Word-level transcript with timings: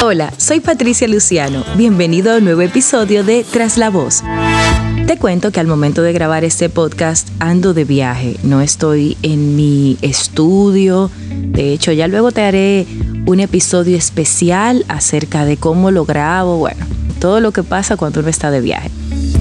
Hola, 0.00 0.32
soy 0.36 0.60
Patricia 0.60 1.08
Luciano. 1.08 1.64
Bienvenido 1.76 2.32
a 2.32 2.36
un 2.36 2.44
nuevo 2.44 2.60
episodio 2.60 3.24
de 3.24 3.44
Tras 3.44 3.76
la 3.76 3.90
Voz. 3.90 4.22
Te 5.08 5.18
cuento 5.18 5.50
que 5.50 5.58
al 5.58 5.66
momento 5.66 6.02
de 6.02 6.12
grabar 6.12 6.44
este 6.44 6.68
podcast 6.68 7.28
ando 7.40 7.74
de 7.74 7.84
viaje, 7.84 8.36
no 8.44 8.60
estoy 8.60 9.16
en 9.22 9.56
mi 9.56 9.98
estudio. 10.00 11.10
De 11.30 11.72
hecho, 11.72 11.90
ya 11.90 12.06
luego 12.06 12.30
te 12.30 12.42
haré 12.42 12.86
un 13.26 13.40
episodio 13.40 13.96
especial 13.96 14.84
acerca 14.86 15.44
de 15.44 15.56
cómo 15.56 15.90
lo 15.90 16.04
grabo, 16.04 16.58
bueno, 16.58 16.86
todo 17.18 17.40
lo 17.40 17.50
que 17.50 17.64
pasa 17.64 17.96
cuando 17.96 18.20
uno 18.20 18.28
está 18.28 18.52
de 18.52 18.60
viaje. 18.60 18.90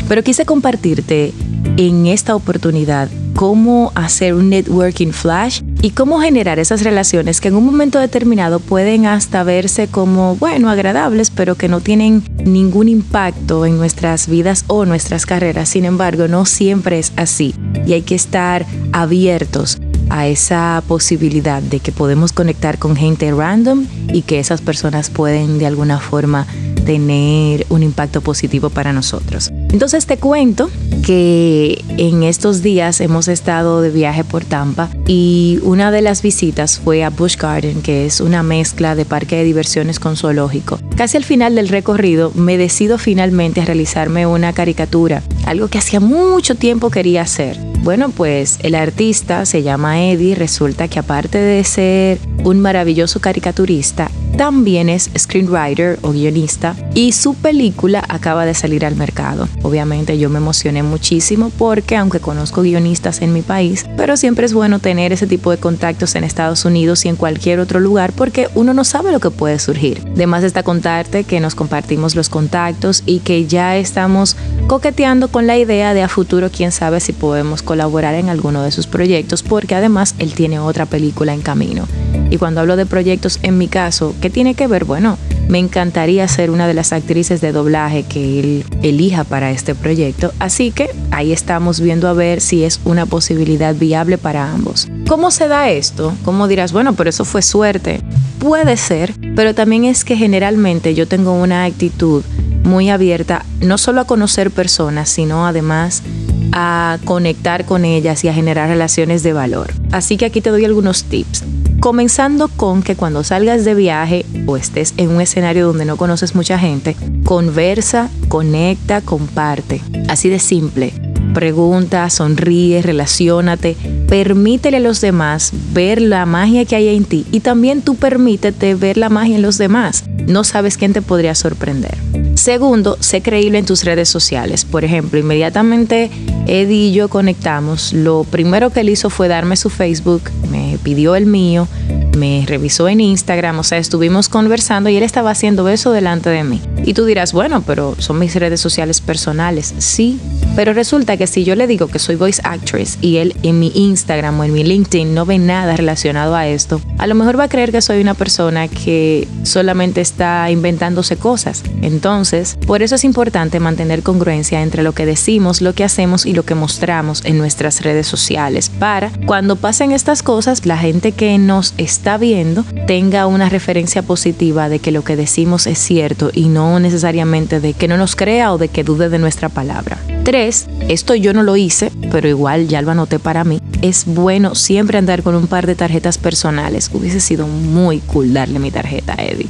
Pero 0.10 0.24
quise 0.24 0.48
compartirte 0.48 1.34
en 1.78 2.08
esta 2.08 2.36
oportunidad 2.36 3.10
cómo 3.38 3.92
hacer 3.94 4.34
un 4.34 4.50
networking 4.50 5.12
flash 5.12 5.62
y 5.84 5.92
cómo 5.92 6.20
generar 6.20 6.58
esas 6.58 6.82
relaciones 6.82 7.40
que 7.40 7.50
en 7.50 7.56
un 7.56 7.68
momento 7.68 8.00
determinado 8.00 8.60
pueden 8.60 9.06
hasta 9.06 9.44
verse 9.44 9.88
como, 9.88 10.36
bueno, 10.38 10.72
agradables, 10.72 11.30
pero 11.30 11.54
que 11.54 11.68
no 11.68 11.80
tienen 11.80 12.23
ningún 12.44 12.90
impacto 12.90 13.68
en 13.68 13.78
nuestras 13.78 14.28
vidas 14.28 14.66
o 14.66 14.86
nuestras 14.86 15.28
carreras. 15.28 15.70
Sin 15.70 15.86
embargo, 15.86 16.28
no 16.28 16.45
siempre 16.48 16.98
es 16.98 17.14
así 17.16 17.54
y 17.86 17.94
hay 17.94 18.02
que 18.02 18.16
estar 18.16 18.66
abiertos 18.92 19.78
a 20.09 20.27
esa 20.27 20.84
posibilidad 20.88 21.61
de 21.61 21.79
que 21.79 21.91
podemos 21.91 22.31
conectar 22.31 22.77
con 22.77 22.95
gente 22.95 23.31
random 23.31 23.85
y 24.13 24.21
que 24.21 24.39
esas 24.39 24.61
personas 24.61 25.09
pueden 25.09 25.59
de 25.59 25.66
alguna 25.66 25.99
forma 25.99 26.47
tener 26.88 27.66
un 27.67 27.83
impacto 27.83 28.21
positivo 28.21 28.70
para 28.70 28.93
nosotros. 28.93 29.52
Entonces 29.71 30.05
te 30.05 30.16
cuento 30.16 30.70
que 31.05 31.83
en 31.97 32.23
estos 32.23 32.61
días 32.61 33.02
hemos 33.02 33.27
estado 33.27 33.81
de 33.81 33.89
viaje 33.89 34.23
por 34.23 34.45
Tampa 34.45 34.89
y 35.05 35.59
una 35.63 35.91
de 35.91 36.02
las 36.02 36.21
visitas 36.21 36.80
fue 36.80 37.03
a 37.03 37.09
Busch 37.09 37.38
Garden, 37.38 37.81
que 37.81 38.05
es 38.05 38.21
una 38.21 38.41
mezcla 38.41 38.95
de 38.95 39.03
parque 39.03 39.35
de 39.35 39.44
diversiones 39.44 39.99
con 39.99 40.16
zoológico. 40.16 40.80
Casi 40.95 41.17
al 41.17 41.25
final 41.25 41.55
del 41.55 41.67
recorrido 41.67 42.31
me 42.36 42.58
decido 42.58 42.97
finalmente 42.97 43.59
a 43.59 43.66
realizarme 43.66 44.25
una 44.25 44.53
caricatura, 44.53 45.23
algo 45.45 45.67
que 45.67 45.80
hacía 45.80 45.99
mucho 45.99 46.55
tiempo 46.55 46.89
quería 46.89 47.23
hacer. 47.23 47.67
Bueno, 47.88 48.09
pues 48.09 48.59
el 48.63 48.75
artista 48.75 49.45
se 49.45 49.63
llama 49.63 50.03
Eddie, 50.03 50.35
resulta 50.35 50.89
que 50.89 50.99
aparte 50.99 51.38
de 51.38 51.63
ser 51.63 52.19
un 52.43 52.59
maravilloso 52.59 53.21
caricaturista, 53.21 54.11
también 54.38 54.89
es 54.89 55.09
screenwriter 55.17 56.00
o 56.02 56.11
guionista 56.11 56.75
y 56.94 57.11
su 57.11 57.33
película 57.33 58.03
acaba 58.08 58.45
de 58.45 58.53
salir 58.53 58.86
al 58.86 58.95
mercado. 58.95 59.47
Obviamente 59.64 60.17
yo 60.17 60.30
me 60.30 60.38
emocioné 60.38 60.83
muchísimo 60.83 61.52
porque 61.58 61.95
aunque 61.95 62.20
conozco 62.20 62.61
guionistas 62.61 63.22
en 63.22 63.33
mi 63.33 63.42
país, 63.42 63.86
pero 63.95 64.17
siempre 64.17 64.45
es 64.45 64.53
bueno 64.53 64.80
tener 64.80 65.14
ese 65.14 65.28
tipo 65.28 65.52
de 65.52 65.58
contactos 65.58 66.16
en 66.16 66.23
Estados 66.23 66.66
Unidos 66.66 67.05
y 67.05 67.09
en 67.09 67.16
cualquier 67.16 67.59
otro 67.59 67.80
lugar 67.80 68.14
porque 68.14 68.48
uno 68.55 68.73
no 68.73 68.83
sabe 68.83 69.11
lo 69.11 69.20
que 69.20 69.31
puede 69.31 69.59
surgir. 69.59 70.03
Además 70.14 70.44
está 70.44 70.64
contarte 70.64 71.23
que 71.23 71.39
nos 71.39 71.55
compartimos 71.55 72.16
los 72.16 72.30
contactos 72.30 73.03
y 73.05 73.20
que 73.20 73.48
ya 73.48 73.78
estamos 73.78 74.36
coqueteando 74.67 75.30
con 75.30 75.48
la 75.48 75.58
idea 75.58 75.94
de 75.94 76.03
a 76.03 76.08
futuro 76.09 76.50
quién 76.52 76.72
sabe 76.72 77.00
si 77.00 77.14
podemos 77.14 77.61
colaborar 77.61 78.16
en 78.16 78.30
alguno 78.30 78.64
de 78.64 78.72
sus 78.72 78.88
proyectos 78.88 79.44
porque 79.44 79.75
además 79.75 80.16
él 80.20 80.33
tiene 80.33 80.59
otra 80.59 80.86
película 80.86 81.33
en 81.33 81.42
camino. 81.42 81.88
Y 82.30 82.38
cuando 82.38 82.59
hablo 82.59 82.75
de 82.75 82.86
proyectos, 82.86 83.39
en 83.42 83.58
mi 83.58 83.67
caso, 83.67 84.14
¿qué 84.18 84.30
tiene 84.30 84.54
que 84.56 84.68
ver? 84.68 84.86
Bueno, 84.86 85.18
me 85.48 85.60
encantaría 85.60 86.28
ser 86.28 86.50
una 86.52 86.68
de 86.68 86.73
las 86.73 86.92
actrices 86.92 87.42
de 87.42 87.52
doblaje 87.52 88.04
que 88.04 88.40
él 88.40 88.66
elija 88.82 89.23
para 89.23 89.52
este 89.52 89.76
proyecto, 89.76 90.34
así 90.40 90.72
que 90.72 90.90
ahí 91.12 91.32
estamos 91.32 91.80
viendo 91.80 92.08
a 92.08 92.14
ver 92.14 92.42
si 92.42 92.64
es 92.64 92.82
una 92.84 93.06
posibilidad 93.06 93.73
viable 93.76 94.18
para 94.18 94.52
ambos. 94.52 94.88
¿Cómo 95.08 95.32
se 95.32 95.48
da 95.48 95.70
esto? 95.70 96.14
¿Cómo 96.26 96.48
dirás, 96.48 96.73
bueno, 96.73 96.94
pero 96.94 97.10
eso 97.10 97.23
fue 97.23 97.42
suerte? 97.42 98.02
Puede 98.40 98.78
ser, 98.78 99.14
pero 99.36 99.56
también 99.56 99.86
es 99.86 100.04
que 100.04 100.18
generalmente 100.18 100.94
yo 100.94 101.08
tengo 101.08 101.34
una 101.34 101.64
actitud 101.64 102.23
muy 102.64 102.90
abierta, 102.90 103.45
no 103.62 103.78
solo 103.78 104.02
a 104.02 104.06
conocer 104.06 104.52
personas, 104.52 105.10
sino 105.10 105.48
además 105.48 106.04
a 106.52 106.98
conectar 107.06 107.66
con 107.66 107.86
ellas 107.86 108.23
y 108.23 108.27
a 108.27 108.33
generar 108.33 108.70
relaciones 108.70 109.23
de 109.23 109.33
valor. 109.33 109.72
Así 109.92 110.17
que 110.17 110.26
aquí 110.26 110.42
te 110.42 110.50
doy 110.50 110.66
algunos 110.66 111.04
tips. 111.06 111.44
Comenzando 111.80 112.48
con 112.48 112.82
que 112.82 112.95
cuando 112.95 113.23
salgas 113.23 113.64
de 113.64 113.76
viaje 113.76 114.26
o 114.45 114.58
estés 114.58 114.93
en 114.98 115.10
un 115.10 115.21
escenario 115.21 115.67
donde 115.67 115.86
no 115.86 115.95
conoces 115.95 116.33
mucha 116.33 116.58
gente, 116.58 116.95
conversa, 117.23 118.10
conecta, 118.27 119.02
comparte. 119.02 119.82
Así 120.10 120.30
de 120.30 120.39
simple. 120.39 120.93
Pregunta, 121.33 122.10
sonríe, 122.10 122.82
relacionate, 122.82 123.77
permítele 124.08 124.77
a 124.77 124.82
los 124.82 125.02
demás 125.02 125.52
ver 125.73 126.02
la 126.02 126.26
magia 126.26 126.65
que 126.65 126.76
hay 126.76 126.95
en 126.95 127.05
ti 127.05 127.26
y 127.32 127.42
también 127.42 127.83
tú 127.83 127.95
permítete 127.95 128.74
ver 128.74 128.98
la 128.98 129.09
magia 129.09 129.36
en 129.36 129.44
los 129.44 129.59
demás. 129.59 130.04
No 130.27 130.44
sabes 130.44 130.77
quién 130.77 130.94
te 130.94 131.04
podría 131.04 131.36
sorprender. 131.36 131.95
Segundo, 132.38 132.98
sé 133.00 133.21
creíble 133.24 133.57
en 133.57 133.65
tus 133.65 133.83
redes 133.83 134.09
sociales. 134.09 134.63
Por 134.63 134.86
ejemplo, 134.86 135.19
inmediatamente 135.19 136.12
Eddie 136.45 136.89
y 136.89 136.94
yo 136.94 137.09
conectamos. 137.09 137.94
Lo 137.94 138.24
primero 138.25 138.69
que 138.69 138.81
él 138.81 138.89
hizo 138.89 139.09
fue 139.09 139.27
darme 139.27 139.56
su 139.57 139.71
Facebook, 139.71 140.21
me 140.51 140.77
pidió 140.83 141.15
el 141.15 141.25
mío, 141.25 141.68
me 142.15 142.45
revisó 142.47 142.88
en 142.88 143.01
Instagram, 143.01 143.57
o 143.59 143.63
sea, 143.63 143.80
estuvimos 143.80 144.30
conversando 144.30 144.89
y 144.89 144.97
él 144.97 145.03
estaba 145.03 145.31
haciendo 145.31 145.68
eso 145.68 145.92
delante 145.92 146.30
de 146.30 146.44
mí. 146.44 146.62
Y 146.86 146.94
tú 146.94 147.06
dirás, 147.06 147.33
bueno, 147.33 147.63
pero 147.65 147.95
son 147.97 148.19
mis 148.19 148.36
redes 148.36 148.62
sociales 148.62 149.01
personales. 149.01 149.74
Sí, 149.80 150.19
pero 150.56 150.74
resulta 150.74 151.18
que 151.18 151.27
si 151.27 151.44
yo 151.44 151.56
le 151.56 151.68
digo 151.68 151.88
que 151.88 152.00
soy 152.00 152.15
voice 152.15 152.41
actress 152.44 152.97
y 153.01 153.18
él 153.18 153.35
en 153.44 153.59
mi 153.59 153.71
Instagram 153.75 154.39
o 154.39 154.44
en 154.44 154.53
mi 154.53 154.63
LinkedIn 154.63 155.13
no 155.13 155.25
ve 155.25 155.38
nada 155.38 155.75
relacionado 155.75 156.35
a 156.35 156.47
esto, 156.47 156.81
a 156.97 157.07
lo 157.07 157.15
mejor 157.15 157.39
va 157.39 157.45
a 157.45 157.50
creer 157.50 157.71
que 157.71 157.81
soy 157.81 158.01
una 158.01 158.13
persona 158.13 158.68
que 158.68 159.27
solamente 159.44 160.01
está 160.01 160.50
inventándose 160.50 161.18
cosas. 161.18 161.63
Entonces, 161.81 162.57
por 162.65 162.81
eso 162.81 162.95
es 162.95 163.03
importante 163.03 163.59
mantener 163.59 164.03
congruencia 164.03 164.62
entre 164.62 164.83
lo 164.83 164.94
que 164.94 165.06
decimos, 165.06 165.62
lo 165.62 165.74
que 165.74 165.83
hacemos 165.83 166.25
y 166.25 166.33
lo 166.33 166.44
que 166.44 166.56
mostramos 166.56 167.24
en 167.25 167.38
nuestras 167.38 167.81
redes 167.81 168.07
sociales 168.07 168.69
para 168.69 169.12
cuando 169.25 169.56
pasen 169.56 169.91
estas 169.91 170.24
cosas, 170.24 170.65
la 170.65 170.77
gente 170.77 171.12
que 171.12 171.38
nos 171.38 171.74
está 171.77 172.18
viendo 172.18 172.63
tenga 172.88 173.27
una 173.27 173.50
referencia 173.50 174.01
positiva 174.01 174.69
de 174.69 174.79
que 174.79 174.91
lo 174.91 175.03
que 175.03 175.15
decimos 175.15 175.68
es 175.68 175.77
cierto 175.77 176.31
y 176.33 176.47
no 176.47 176.79
necesariamente 176.79 177.59
de 177.59 177.74
que 177.74 177.88
no 177.88 177.97
nos 177.97 178.15
crea 178.15 178.53
o 178.53 178.57
de 178.57 178.69
que 178.69 178.83
dude 178.83 179.09
de 179.09 179.19
nuestra 179.19 179.50
palabra. 179.50 179.97
3. 180.27 180.68
Esto 180.89 181.15
yo 181.15 181.31
no 181.31 181.42
lo 181.42 181.56
hice, 181.56 181.89
pero 182.12 182.27
igual 182.27 182.68
ya 182.68 182.81
lo 182.81 182.92
anoté 182.92 183.18
para 183.18 183.45
mí. 183.45 183.62
Es 183.81 184.04
bueno 184.06 184.56
siempre 184.56 184.98
andar 184.98 185.24
con 185.24 185.36
un 185.36 185.48
par 185.48 185.65
de 185.65 185.74
tarjetas 185.74 186.18
personales. 186.18 186.92
Hubiese 186.94 187.21
sido 187.21 187.48
muy 187.48 188.00
cool 188.01 188.33
darle 188.33 188.60
mi 188.60 188.69
tarjeta 188.69 189.15
a 189.18 189.24
Eddie 189.24 189.48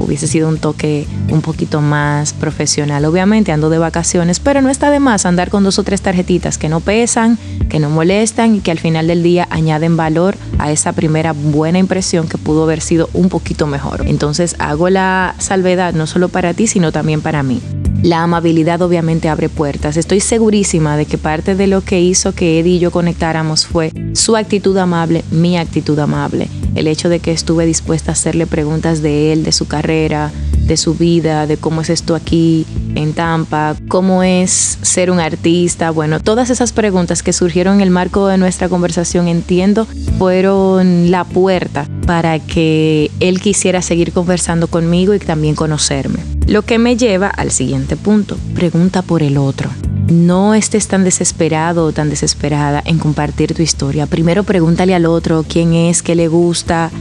hubiese 0.00 0.28
sido 0.28 0.48
un 0.48 0.58
toque 0.58 1.06
un 1.30 1.42
poquito 1.42 1.80
más 1.80 2.32
profesional. 2.32 3.04
Obviamente 3.04 3.52
ando 3.52 3.70
de 3.70 3.78
vacaciones, 3.78 4.40
pero 4.40 4.62
no 4.62 4.70
está 4.70 4.90
de 4.90 5.00
más 5.00 5.26
andar 5.26 5.50
con 5.50 5.64
dos 5.64 5.78
o 5.78 5.82
tres 5.82 6.00
tarjetitas 6.00 6.58
que 6.58 6.68
no 6.68 6.80
pesan, 6.80 7.38
que 7.68 7.80
no 7.80 7.90
molestan 7.90 8.56
y 8.56 8.60
que 8.60 8.70
al 8.70 8.78
final 8.78 9.08
del 9.08 9.22
día 9.22 9.48
añaden 9.50 9.96
valor 9.96 10.36
a 10.58 10.70
esa 10.70 10.92
primera 10.92 11.32
buena 11.32 11.78
impresión 11.78 12.28
que 12.28 12.38
pudo 12.38 12.62
haber 12.62 12.80
sido 12.80 13.10
un 13.14 13.28
poquito 13.28 13.66
mejor. 13.66 14.04
Entonces 14.06 14.54
hago 14.58 14.88
la 14.90 15.34
salvedad 15.38 15.92
no 15.92 16.06
solo 16.06 16.28
para 16.28 16.54
ti, 16.54 16.66
sino 16.68 16.92
también 16.92 17.20
para 17.20 17.42
mí. 17.42 17.60
La 18.06 18.22
amabilidad 18.22 18.82
obviamente 18.82 19.28
abre 19.28 19.48
puertas. 19.48 19.96
Estoy 19.96 20.20
segurísima 20.20 20.96
de 20.96 21.06
que 21.06 21.18
parte 21.18 21.56
de 21.56 21.66
lo 21.66 21.80
que 21.80 22.00
hizo 22.00 22.30
que 22.30 22.60
Eddie 22.60 22.76
y 22.76 22.78
yo 22.78 22.92
conectáramos 22.92 23.66
fue 23.66 23.90
su 24.12 24.36
actitud 24.36 24.76
amable, 24.76 25.24
mi 25.32 25.58
actitud 25.58 25.98
amable. 25.98 26.48
El 26.76 26.86
hecho 26.86 27.08
de 27.08 27.18
que 27.18 27.32
estuve 27.32 27.66
dispuesta 27.66 28.12
a 28.12 28.14
hacerle 28.14 28.46
preguntas 28.46 29.02
de 29.02 29.32
él, 29.32 29.42
de 29.42 29.50
su 29.50 29.66
carrera, 29.66 30.30
de 30.66 30.76
su 30.76 30.94
vida, 30.94 31.46
de 31.46 31.56
cómo 31.56 31.80
es 31.80 31.90
esto 31.90 32.14
aquí 32.14 32.66
en 32.94 33.12
Tampa, 33.12 33.76
cómo 33.88 34.22
es 34.22 34.78
ser 34.82 35.10
un 35.10 35.20
artista. 35.20 35.90
Bueno, 35.90 36.20
todas 36.20 36.50
esas 36.50 36.72
preguntas 36.72 37.22
que 37.22 37.32
surgieron 37.32 37.76
en 37.76 37.80
el 37.82 37.90
marco 37.90 38.26
de 38.26 38.38
nuestra 38.38 38.68
conversación, 38.68 39.28
entiendo, 39.28 39.86
fueron 40.18 41.10
la 41.10 41.24
puerta 41.24 41.86
para 42.06 42.38
que 42.38 43.10
él 43.20 43.40
quisiera 43.40 43.82
seguir 43.82 44.12
conversando 44.12 44.66
conmigo 44.66 45.14
y 45.14 45.18
también 45.18 45.54
conocerme. 45.54 46.18
Lo 46.46 46.62
que 46.62 46.78
me 46.78 46.96
lleva 46.96 47.28
al 47.28 47.50
siguiente 47.50 47.96
punto, 47.96 48.36
pregunta 48.54 49.02
por 49.02 49.22
el 49.22 49.36
otro. 49.36 49.70
No 50.08 50.54
estés 50.54 50.86
tan 50.86 51.02
desesperado 51.02 51.84
o 51.84 51.92
tan 51.92 52.08
desesperada 52.08 52.80
en 52.84 52.98
compartir 52.98 53.54
tu 53.54 53.62
historia. 53.62 54.06
Primero 54.06 54.44
pregúntale 54.44 54.94
al 54.94 55.06
otro 55.06 55.44
quién 55.48 55.74
es, 55.74 56.02
qué 56.02 56.14
le 56.14 56.28
gusta, 56.28 56.92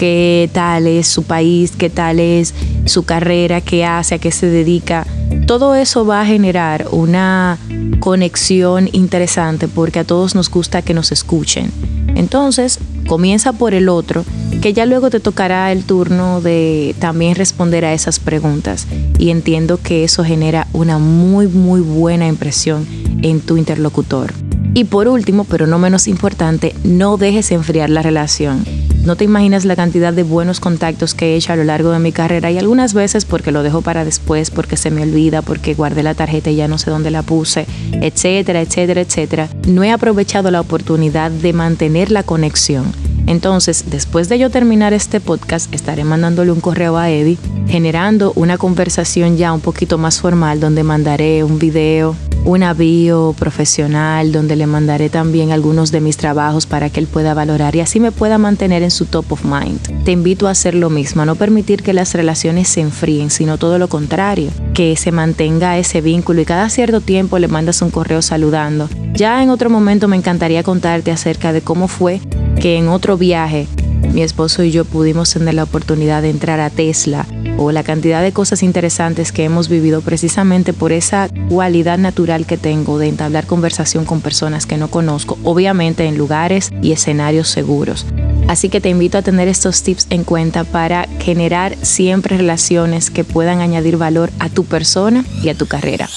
qué 0.00 0.48
tal 0.50 0.86
es 0.86 1.08
su 1.08 1.24
país, 1.24 1.72
qué 1.76 1.90
tal 1.90 2.20
es 2.20 2.54
su 2.86 3.02
carrera, 3.02 3.60
qué 3.60 3.84
hace, 3.84 4.14
a 4.14 4.18
qué 4.18 4.32
se 4.32 4.46
dedica. 4.46 5.06
Todo 5.46 5.74
eso 5.74 6.06
va 6.06 6.22
a 6.22 6.24
generar 6.24 6.86
una 6.90 7.58
conexión 7.98 8.88
interesante 8.92 9.68
porque 9.68 9.98
a 9.98 10.04
todos 10.04 10.34
nos 10.34 10.48
gusta 10.48 10.80
que 10.80 10.94
nos 10.94 11.12
escuchen. 11.12 11.70
Entonces, 12.14 12.78
comienza 13.08 13.52
por 13.52 13.74
el 13.74 13.90
otro 13.90 14.24
que 14.62 14.72
ya 14.72 14.86
luego 14.86 15.10
te 15.10 15.20
tocará 15.20 15.70
el 15.70 15.84
turno 15.84 16.40
de 16.40 16.94
también 16.98 17.34
responder 17.34 17.84
a 17.84 17.92
esas 17.92 18.20
preguntas 18.20 18.86
y 19.18 19.28
entiendo 19.28 19.78
que 19.82 20.04
eso 20.04 20.24
genera 20.24 20.66
una 20.72 20.96
muy 20.96 21.46
muy 21.46 21.82
buena 21.82 22.26
impresión 22.26 22.86
en 23.20 23.42
tu 23.42 23.58
interlocutor. 23.58 24.32
Y 24.72 24.84
por 24.84 25.08
último, 25.08 25.44
pero 25.44 25.66
no 25.66 25.78
menos 25.78 26.08
importante, 26.08 26.74
no 26.84 27.18
dejes 27.18 27.50
enfriar 27.50 27.90
la 27.90 28.00
relación. 28.00 28.64
No 29.04 29.16
te 29.16 29.24
imaginas 29.24 29.64
la 29.64 29.76
cantidad 29.76 30.12
de 30.12 30.22
buenos 30.24 30.60
contactos 30.60 31.14
que 31.14 31.32
he 31.32 31.36
hecho 31.36 31.54
a 31.54 31.56
lo 31.56 31.64
largo 31.64 31.90
de 31.90 31.98
mi 31.98 32.12
carrera 32.12 32.50
y 32.50 32.58
algunas 32.58 32.92
veces 32.92 33.24
porque 33.24 33.50
lo 33.50 33.62
dejo 33.62 33.80
para 33.80 34.04
después, 34.04 34.50
porque 34.50 34.76
se 34.76 34.90
me 34.90 35.02
olvida, 35.02 35.40
porque 35.40 35.72
guardé 35.72 36.02
la 36.02 36.14
tarjeta 36.14 36.50
y 36.50 36.56
ya 36.56 36.68
no 36.68 36.76
sé 36.76 36.90
dónde 36.90 37.10
la 37.10 37.22
puse, 37.22 37.66
etcétera, 37.92 38.60
etcétera, 38.60 39.00
etcétera. 39.00 39.48
No 39.66 39.82
he 39.82 39.90
aprovechado 39.90 40.50
la 40.50 40.60
oportunidad 40.60 41.30
de 41.30 41.52
mantener 41.54 42.10
la 42.10 42.24
conexión. 42.24 42.92
Entonces, 43.26 43.84
después 43.86 44.28
de 44.28 44.38
yo 44.38 44.50
terminar 44.50 44.92
este 44.92 45.20
podcast, 45.20 45.72
estaré 45.72 46.04
mandándole 46.04 46.52
un 46.52 46.60
correo 46.60 46.98
a 46.98 47.10
Eddie, 47.10 47.38
generando 47.68 48.32
una 48.34 48.58
conversación 48.58 49.36
ya 49.38 49.52
un 49.52 49.60
poquito 49.60 49.96
más 49.96 50.20
formal 50.20 50.60
donde 50.60 50.82
mandaré 50.82 51.42
un 51.42 51.58
video, 51.58 52.16
una 52.44 52.74
bio 52.74 53.34
profesional 53.38 54.32
donde 54.32 54.56
le 54.56 54.66
mandaré 54.66 55.10
también 55.10 55.52
algunos 55.52 55.92
de 55.92 56.00
mis 56.00 56.16
trabajos 56.16 56.66
para 56.66 56.90
que 56.90 57.00
él 57.00 57.06
pueda 57.06 57.34
valorar 57.34 57.76
y 57.76 57.80
así 57.80 58.00
me 58.00 58.12
pueda 58.12 58.38
mantener 58.38 58.82
en 58.82 58.90
su 58.90 59.06
top 59.06 59.32
of 59.32 59.44
mind. 59.44 60.04
Te 60.04 60.12
invito 60.12 60.48
a 60.48 60.52
hacer 60.52 60.74
lo 60.74 60.90
mismo, 60.90 61.22
a 61.22 61.26
no 61.26 61.36
permitir 61.36 61.82
que 61.82 61.92
las 61.92 62.14
relaciones 62.14 62.68
se 62.68 62.80
enfríen, 62.80 63.30
sino 63.30 63.58
todo 63.58 63.78
lo 63.78 63.88
contrario, 63.88 64.50
que 64.74 64.96
se 64.96 65.12
mantenga 65.12 65.78
ese 65.78 66.00
vínculo 66.00 66.40
y 66.40 66.44
cada 66.44 66.68
cierto 66.70 67.00
tiempo 67.00 67.38
le 67.38 67.48
mandas 67.48 67.82
un 67.82 67.90
correo 67.90 68.22
saludando. 68.22 68.88
Ya 69.12 69.42
en 69.42 69.50
otro 69.50 69.70
momento 69.70 70.08
me 70.08 70.16
encantaría 70.16 70.62
contarte 70.62 71.10
acerca 71.10 71.52
de 71.52 71.60
cómo 71.60 71.88
fue 71.88 72.20
que 72.60 72.76
en 72.76 72.88
otro 72.88 73.16
viaje 73.16 73.66
mi 74.12 74.22
esposo 74.22 74.64
y 74.64 74.70
yo 74.70 74.84
pudimos 74.84 75.32
tener 75.32 75.54
la 75.54 75.64
oportunidad 75.64 76.22
de 76.22 76.30
entrar 76.30 76.58
a 76.58 76.70
Tesla 76.70 77.26
o 77.60 77.72
la 77.72 77.82
cantidad 77.84 78.22
de 78.22 78.32
cosas 78.32 78.62
interesantes 78.62 79.32
que 79.32 79.44
hemos 79.44 79.68
vivido 79.68 80.00
precisamente 80.00 80.72
por 80.72 80.92
esa 80.92 81.28
cualidad 81.50 81.98
natural 81.98 82.46
que 82.46 82.56
tengo 82.56 82.98
de 82.98 83.08
entablar 83.08 83.46
conversación 83.46 84.06
con 84.06 84.22
personas 84.22 84.64
que 84.64 84.78
no 84.78 84.88
conozco, 84.88 85.38
obviamente 85.44 86.06
en 86.06 86.16
lugares 86.16 86.70
y 86.80 86.92
escenarios 86.92 87.48
seguros. 87.48 88.06
Así 88.48 88.70
que 88.70 88.80
te 88.80 88.88
invito 88.88 89.18
a 89.18 89.22
tener 89.22 89.46
estos 89.46 89.82
tips 89.82 90.06
en 90.08 90.24
cuenta 90.24 90.64
para 90.64 91.06
generar 91.20 91.76
siempre 91.82 92.38
relaciones 92.38 93.10
que 93.10 93.24
puedan 93.24 93.60
añadir 93.60 93.98
valor 93.98 94.30
a 94.38 94.48
tu 94.48 94.64
persona 94.64 95.24
y 95.42 95.50
a 95.50 95.54
tu 95.54 95.66
carrera. 95.66 96.08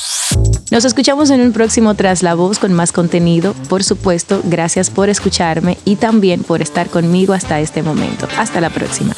Nos 0.72 0.86
escuchamos 0.86 1.30
en 1.30 1.42
un 1.42 1.52
próximo 1.52 1.94
Tras 1.94 2.24
la 2.24 2.36
Voz 2.36 2.58
con 2.58 2.72
más 2.74 2.94
contenido. 2.94 3.54
Por 3.68 3.84
supuesto, 3.84 4.42
gracias 4.46 4.90
por 4.90 5.10
escucharme 5.10 5.78
y 5.84 5.98
también 5.98 6.42
por 6.42 6.62
estar 6.62 6.90
conmigo 6.90 7.34
hasta 7.34 7.60
este 7.60 7.84
momento. 7.84 8.28
Hasta 8.38 8.62
la 8.62 8.70
próxima. 8.70 9.14